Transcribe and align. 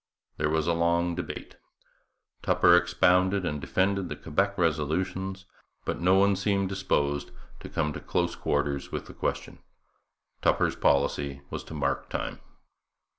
There 0.37 0.49
was 0.49 0.65
a 0.65 0.73
long 0.73 1.13
debate; 1.13 1.57
Tupper 2.41 2.75
expounded 2.75 3.45
and 3.45 3.61
defended 3.61 4.09
the 4.09 4.15
Quebec 4.15 4.57
resolutions; 4.57 5.45
but 5.85 6.01
no 6.01 6.15
one 6.15 6.35
seemed 6.35 6.69
disposed 6.69 7.29
to 7.59 7.69
come 7.69 7.93
to 7.93 7.99
close 7.99 8.35
quarters 8.35 8.91
with 8.91 9.05
the 9.05 9.13
question. 9.13 9.59
Tupper's 10.41 10.75
policy 10.75 11.41
was 11.51 11.63
to 11.65 11.75
mark 11.75 12.09
time. 12.09 12.39